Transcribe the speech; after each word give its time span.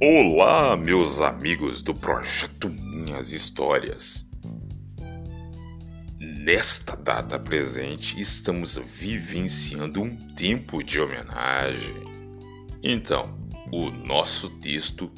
Olá, 0.00 0.76
meus 0.76 1.20
amigos 1.20 1.82
do 1.82 1.92
projeto 1.92 2.68
Minhas 2.68 3.32
Histórias. 3.32 4.30
Nesta 6.20 6.94
data 6.94 7.36
presente, 7.36 8.16
estamos 8.20 8.76
vivenciando 8.76 10.00
um 10.00 10.16
tempo 10.36 10.84
de 10.84 11.00
homenagem. 11.00 11.96
Então, 12.80 13.36
o 13.72 13.90
nosso 13.90 14.48
texto 14.60 15.10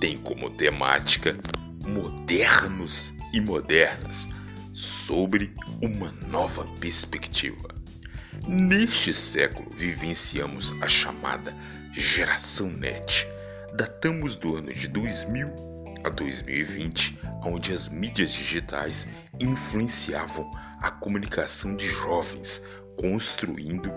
tem 0.00 0.16
como 0.16 0.48
temática 0.48 1.36
modernos 1.86 3.12
e 3.30 3.42
modernas 3.42 4.30
sobre 4.72 5.54
uma 5.82 6.10
nova 6.30 6.64
perspectiva. 6.80 7.68
Neste 8.48 9.12
século 9.12 9.70
vivenciamos 9.70 10.74
a 10.80 10.88
chamada 10.88 11.54
geração 11.92 12.70
net. 12.70 13.26
Datamos 13.72 14.36
do 14.36 14.56
ano 14.56 14.72
de 14.72 14.88
2000 14.88 15.52
a 16.02 16.08
2020, 16.08 17.20
onde 17.44 17.72
as 17.72 17.88
mídias 17.88 18.32
digitais 18.32 19.10
influenciavam 19.40 20.50
a 20.80 20.90
comunicação 20.90 21.76
de 21.76 21.86
jovens, 21.86 22.66
construindo 22.98 23.92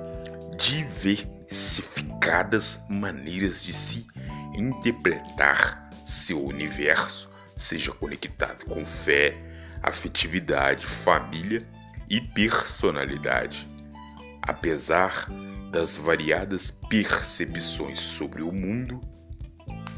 diversificadas 0.57 2.85
maneiras 2.89 3.63
de 3.63 3.73
se 3.73 4.05
interpretar 4.53 5.89
seu 6.03 6.45
universo, 6.45 7.31
seja 7.55 7.91
conectado 7.91 8.65
com 8.65 8.85
fé, 8.85 9.35
afetividade, 9.81 10.85
família 10.85 11.67
e 12.09 12.21
personalidade. 12.21 13.67
Apesar 14.41 15.27
das 15.71 15.95
variadas 15.97 16.69
percepções 16.69 17.99
sobre 17.99 18.43
o 18.43 18.51
mundo 18.51 19.01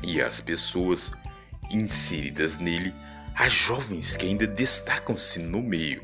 e 0.05 0.21
as 0.21 0.39
pessoas 0.39 1.11
inseridas 1.71 2.59
nele, 2.59 2.93
há 3.35 3.49
jovens 3.49 4.15
que 4.15 4.27
ainda 4.27 4.45
destacam-se 4.45 5.39
no 5.39 5.61
meio. 5.61 6.01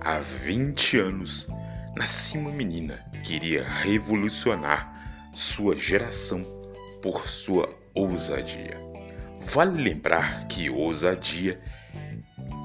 Há 0.00 0.18
20 0.20 0.98
anos, 0.98 1.48
nascia 1.96 2.40
uma 2.40 2.52
menina 2.52 3.04
que 3.24 3.34
iria 3.34 3.66
revolucionar 3.68 5.30
sua 5.34 5.76
geração 5.76 6.44
por 7.02 7.28
sua 7.28 7.68
ousadia. 7.92 8.80
Vale 9.40 9.82
lembrar 9.82 10.46
que 10.46 10.70
ousadia 10.70 11.60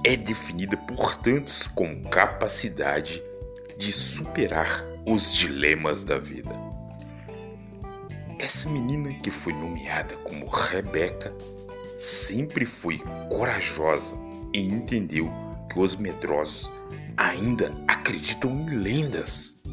é 0.05 0.15
definida 0.15 0.77
por 0.77 1.15
tantos 1.15 1.65
como 1.67 2.07
capacidade 2.09 3.21
de 3.77 3.91
superar 3.91 4.83
os 5.05 5.35
dilemas 5.35 6.03
da 6.03 6.17
vida. 6.17 6.66
Essa 8.39 8.69
menina 8.69 9.13
que 9.15 9.31
foi 9.31 9.51
nomeada 9.51 10.15
como 10.17 10.47
Rebeca 10.47 11.35
sempre 11.97 12.65
foi 12.65 12.99
corajosa 13.31 14.15
e 14.53 14.61
entendeu 14.61 15.31
que 15.71 15.79
os 15.79 15.95
medrosos 15.95 16.71
ainda 17.17 17.73
acreditam 17.87 18.51
em 18.51 18.69
lendas. 18.69 19.63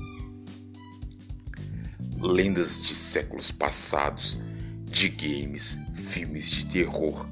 Lendas 2.19 2.83
de 2.83 2.95
séculos 2.95 3.51
passados, 3.51 4.39
de 4.87 5.11
games, 5.11 5.79
filmes 5.95 6.51
de 6.51 6.67
terror 6.67 7.29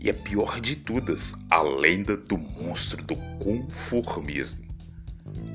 e 0.00 0.08
a 0.08 0.14
pior 0.14 0.60
de 0.60 0.76
todas, 0.76 1.34
a 1.50 1.62
lenda 1.62 2.16
do 2.16 2.38
monstro 2.38 3.02
do 3.02 3.16
conformismo. 3.42 4.64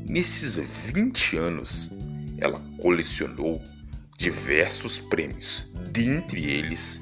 Nesses 0.05 0.55
20 0.55 1.37
anos, 1.37 1.91
ela 2.37 2.59
colecionou 2.81 3.61
diversos 4.21 4.99
prêmios, 4.99 5.67
dentre 5.91 6.45
eles 6.45 7.01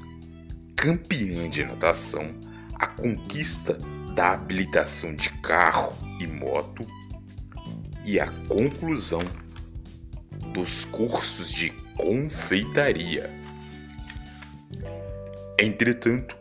campeã 0.74 1.50
de 1.50 1.62
natação, 1.62 2.34
a 2.74 2.86
conquista 2.86 3.74
da 4.14 4.32
habilitação 4.32 5.14
de 5.14 5.28
carro 5.40 5.94
e 6.18 6.26
moto 6.26 6.86
e 8.06 8.18
a 8.18 8.26
conclusão 8.48 9.20
dos 10.54 10.86
cursos 10.86 11.52
de 11.52 11.68
confeitaria. 11.98 13.30
Entretanto, 15.58 16.38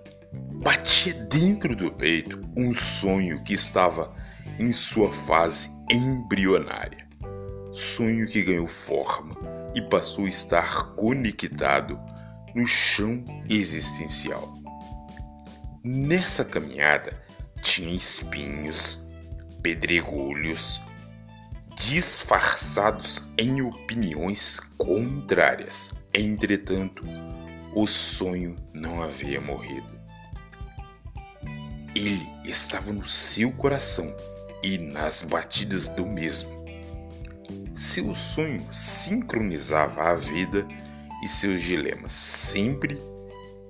batia 0.63 1.13
dentro 1.13 1.75
do 1.75 1.91
peito 1.91 2.39
um 2.55 2.73
sonho 2.73 3.43
que 3.43 3.53
estava 3.53 4.15
em 4.57 4.71
sua 4.71 5.11
fase 5.11 5.69
embrionária. 5.91 7.05
Sonho 7.69 8.25
que 8.25 8.41
ganhou 8.41 8.65
forma 8.65 9.58
e 9.75 9.81
passou 9.81 10.25
a 10.25 10.29
estar 10.29 10.95
conectado 10.95 11.99
no 12.55 12.65
chão 12.65 13.23
existencial. 13.49 14.53
Nessa 15.83 16.43
caminhada 16.43 17.21
tinha 17.61 17.93
espinhos, 17.93 19.09
pedregulhos, 19.61 20.81
disfarçados 21.75 23.29
em 23.37 23.61
opiniões 23.61 24.59
contrárias. 24.77 25.91
Entretanto, 26.13 27.03
o 27.73 27.87
sonho 27.87 28.57
não 28.73 29.01
havia 29.01 29.39
morrido. 29.39 29.97
Ele 31.95 32.27
estava 32.43 32.91
no 32.91 33.07
seu 33.07 33.51
coração 33.53 34.13
e 34.63 34.77
nas 34.77 35.23
batidas 35.23 35.87
do 35.87 36.05
mesmo. 36.05 36.58
Seu 37.73 38.13
sonho 38.13 38.65
sincronizava 38.71 40.03
a 40.03 40.15
vida 40.15 40.67
e 41.23 41.27
seus 41.27 41.63
dilemas, 41.63 42.11
sempre 42.11 43.01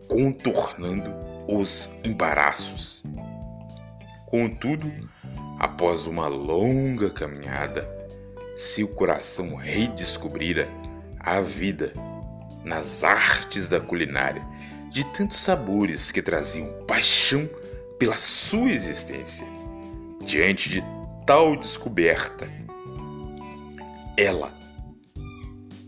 contornando 0.07 1.13
os 1.47 1.91
embaraços. 2.03 3.03
Contudo, 4.25 4.91
após 5.59 6.07
uma 6.07 6.28
longa 6.28 7.09
caminhada, 7.09 7.90
seu 8.56 8.88
coração 8.90 9.56
redescobrira 9.56 10.69
a 11.19 11.41
vida 11.41 11.94
nas 12.63 13.03
artes 13.03 13.67
da 13.67 13.79
culinária, 13.79 14.46
de 14.90 15.03
tantos 15.06 15.40
sabores 15.40 16.11
que 16.11 16.22
traziam 16.22 16.85
paixão 16.88 17.50
pela 17.97 18.17
sua 18.17 18.69
existência. 18.69 19.47
Diante 20.23 20.69
de 20.69 20.84
tal 21.25 21.56
descoberta, 21.56 22.50
ela 24.19 24.53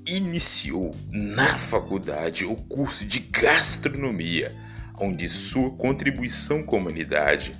iniciou 0.08 0.96
na 1.10 1.58
faculdade 1.58 2.46
o 2.46 2.56
curso 2.56 3.06
de 3.06 3.20
gastronomia, 3.20 4.56
onde 4.98 5.28
sua 5.28 5.70
contribuição 5.72 6.64
com 6.64 6.78
a 6.78 6.80
humanidade 6.80 7.54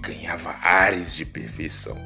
ganhava 0.00 0.56
ares 0.62 1.14
de 1.14 1.26
perfeição. 1.26 1.98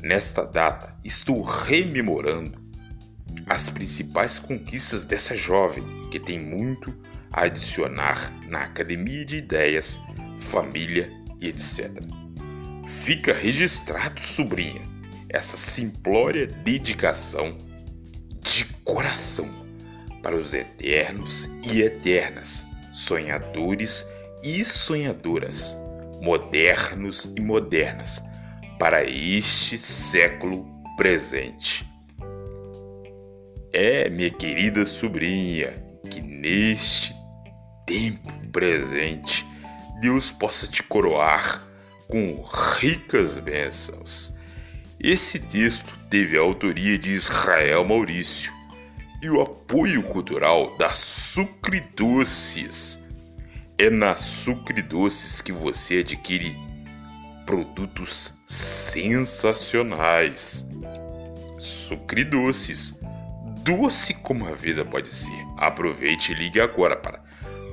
Nesta 0.00 0.44
data, 0.44 0.96
estou 1.04 1.42
rememorando 1.42 2.56
as 3.46 3.68
principais 3.68 4.38
conquistas 4.38 5.02
dessa 5.02 5.34
jovem 5.34 5.84
que 6.12 6.20
tem 6.20 6.38
muito 6.38 6.94
a 7.32 7.42
adicionar 7.42 8.32
na 8.48 8.62
academia 8.62 9.24
de 9.24 9.38
ideias, 9.38 9.98
família 10.38 11.10
e 11.40 11.48
etc. 11.48 12.00
Fica 12.86 13.34
registrado, 13.34 14.20
sobrinha, 14.20 14.97
essa 15.30 15.56
simplória 15.56 16.46
dedicação 16.46 17.56
de 18.40 18.64
coração 18.84 19.48
para 20.22 20.34
os 20.34 20.54
eternos 20.54 21.50
e 21.62 21.82
eternas, 21.82 22.64
sonhadores 22.92 24.06
e 24.42 24.64
sonhadoras, 24.64 25.76
modernos 26.22 27.32
e 27.36 27.40
modernas, 27.40 28.22
para 28.78 29.04
este 29.04 29.76
século 29.76 30.66
presente. 30.96 31.86
É, 33.74 34.08
minha 34.08 34.30
querida 34.30 34.86
sobrinha, 34.86 35.84
que 36.10 36.20
neste 36.20 37.14
tempo 37.86 38.32
presente 38.50 39.46
Deus 40.00 40.32
possa 40.32 40.66
te 40.68 40.82
coroar 40.82 41.62
com 42.08 42.42
ricas 42.80 43.38
bênçãos 43.38 44.37
esse 45.00 45.38
texto 45.38 45.96
teve 46.10 46.36
a 46.36 46.40
autoria 46.40 46.98
de 46.98 47.12
Israel 47.12 47.84
Maurício 47.84 48.52
e 49.22 49.30
o 49.30 49.40
apoio 49.40 50.02
cultural 50.02 50.76
da 50.76 50.90
Sucre 50.90 51.80
Doces. 51.96 53.06
É 53.78 53.88
na 53.90 54.16
Sucre 54.16 54.82
Doces 54.82 55.40
que 55.40 55.52
você 55.52 55.98
adquire 55.98 56.58
produtos 57.46 58.34
sensacionais. 58.44 60.68
Sucre 61.60 62.24
Doces, 62.24 63.00
doce 63.62 64.14
como 64.14 64.48
a 64.48 64.52
vida 64.52 64.84
pode 64.84 65.14
ser. 65.14 65.46
Aproveite 65.56 66.32
e 66.32 66.34
ligue 66.34 66.60
agora 66.60 66.96
para 66.96 67.22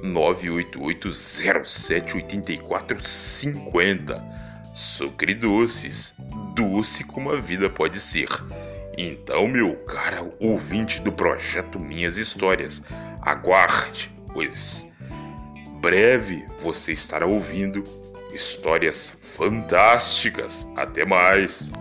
988 0.04 1.12
07 1.12 2.18
8450. 2.18 4.24
Sucre 4.72 5.34
Doces 5.34 6.14
doce 6.56 7.04
como 7.04 7.32
a 7.32 7.36
vida 7.36 7.70
pode 7.70 8.00
ser. 8.00 8.30
Então, 8.98 9.48
meu 9.48 9.76
cara 9.84 10.26
ouvinte 10.40 11.02
do 11.02 11.12
projeto 11.12 11.78
Minhas 11.78 12.18
Histórias, 12.18 12.84
aguarde, 13.22 14.12
pois 14.34 14.92
breve 15.82 16.46
você 16.58 16.94
estará 16.94 17.26
ouvindo 17.26 17.84
histórias 18.34 19.10
fantásticas. 19.22 20.68
Até 20.76 21.06
mais! 21.06 21.72